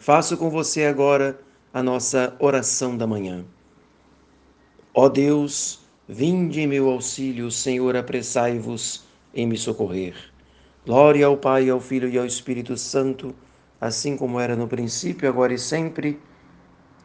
[0.00, 1.38] faço com você agora
[1.74, 3.44] a nossa oração da manhã.
[4.94, 10.14] Ó Deus, vinde em meu auxílio, Senhor, apressai-vos em me socorrer.
[10.86, 13.34] Glória ao Pai, ao Filho e ao Espírito Santo,
[13.78, 16.18] assim como era no princípio, agora e sempre,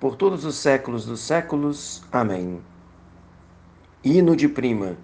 [0.00, 2.02] por todos os séculos dos séculos.
[2.10, 2.60] Amém.
[4.02, 4.98] Hino de prima.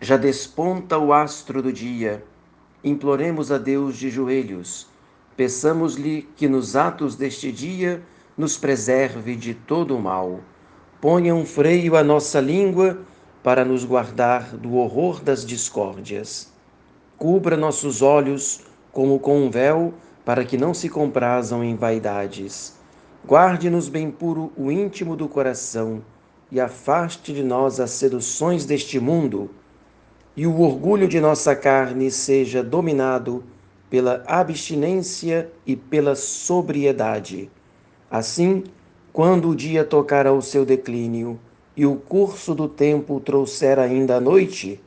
[0.00, 2.24] Já desponta o astro do dia.
[2.82, 4.90] Imploremos a Deus de joelhos
[5.36, 8.02] Peçamos-lhe que nos atos deste dia
[8.36, 10.40] nos preserve de todo o mal.
[11.00, 12.98] Ponha um freio à nossa língua
[13.42, 16.52] para nos guardar do horror das discórdias.
[17.16, 18.60] Cubra nossos olhos
[18.92, 19.94] como com um véu
[20.24, 22.76] para que não se comprazam em vaidades.
[23.26, 26.02] Guarde-nos bem puro o íntimo do coração
[26.50, 29.50] e afaste de nós as seduções deste mundo,
[30.36, 33.42] e o orgulho de nossa carne seja dominado
[33.92, 37.50] pela abstinência e pela sobriedade.
[38.10, 38.64] Assim,
[39.12, 41.38] quando o dia tocar ao seu declínio
[41.76, 44.80] e o curso do tempo trouxer ainda a noite,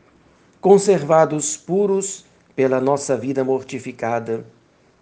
[0.59, 4.43] conservados puros pela nossa vida mortificada,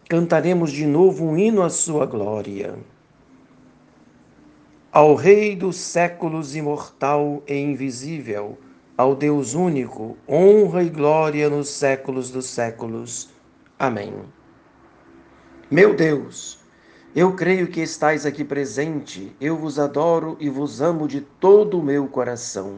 [0.09, 2.75] cantaremos de novo um hino à sua glória.
[4.91, 8.57] Ao Rei dos séculos imortal e invisível,
[8.97, 13.31] ao Deus único, honra e glória nos séculos dos séculos.
[13.83, 14.13] Amém.
[15.69, 16.57] Meu Deus,
[17.13, 21.83] eu creio que estais aqui presente, eu vos adoro e vos amo de todo o
[21.83, 22.77] meu coração.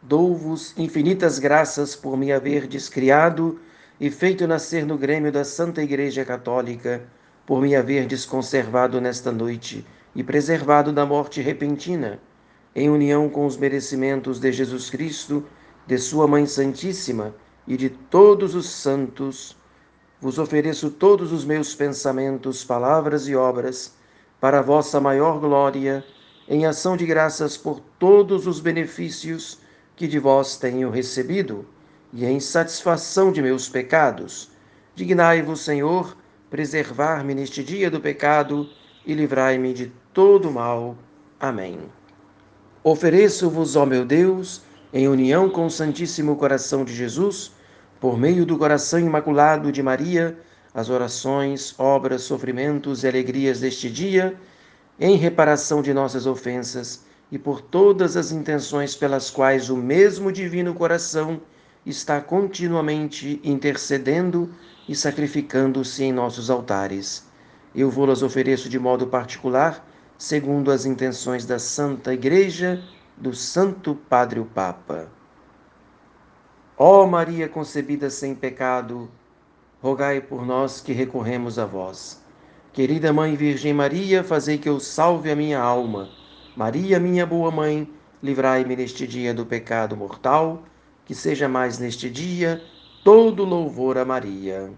[0.00, 3.60] Dou-vos infinitas graças por me haverdes criado
[4.00, 7.02] e feito nascer no grêmio da Santa Igreja Católica,
[7.44, 12.18] por me haverdes conservado nesta noite e preservado da morte repentina,
[12.74, 15.44] em união com os merecimentos de Jesus Cristo,
[15.86, 17.34] de Sua Mãe Santíssima
[17.68, 19.59] e de todos os santos
[20.20, 23.94] vos ofereço todos os meus pensamentos, palavras e obras,
[24.40, 26.04] para vossa maior glória,
[26.48, 29.58] em ação de graças por todos os benefícios
[29.96, 31.64] que de vós tenho recebido,
[32.12, 34.50] e em satisfação de meus pecados.
[34.94, 36.16] Dignai-vos, Senhor,
[36.50, 38.68] preservar-me neste dia do pecado
[39.06, 40.96] e livrai-me de todo mal.
[41.38, 41.78] Amém.
[42.82, 47.52] Ofereço-vos, ó meu Deus, em união com o Santíssimo Coração de Jesus,
[48.00, 50.38] por meio do coração imaculado de Maria,
[50.72, 54.34] as orações, obras, sofrimentos e alegrias deste dia,
[54.98, 60.74] em reparação de nossas ofensas e por todas as intenções pelas quais o mesmo Divino
[60.74, 61.40] Coração
[61.84, 64.50] está continuamente intercedendo
[64.88, 67.26] e sacrificando-se em nossos altares.
[67.74, 69.86] Eu vou-las ofereço de modo particular,
[70.18, 72.82] segundo as intenções da Santa Igreja,
[73.16, 75.19] do Santo Padre o Papa.
[76.82, 79.10] Ó Maria concebida sem pecado,
[79.82, 82.24] rogai por nós que recorremos a vós.
[82.72, 86.08] Querida Mãe Virgem Maria, fazei que eu salve a minha alma.
[86.56, 87.86] Maria, minha boa mãe,
[88.22, 90.62] livrai-me neste dia do pecado mortal,
[91.04, 92.62] que seja mais neste dia
[93.04, 94.72] todo louvor a Maria.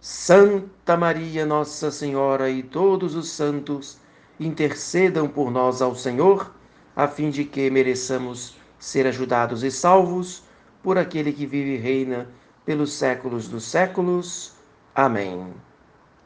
[0.00, 4.00] Santa Maria, Nossa Senhora e todos os santos,
[4.40, 6.52] intercedam por nós ao Senhor,
[6.96, 10.47] a fim de que mereçamos ser ajudados e salvos
[10.82, 12.26] por aquele que vive e reina
[12.64, 14.52] pelos séculos dos séculos.
[14.94, 15.52] Amém.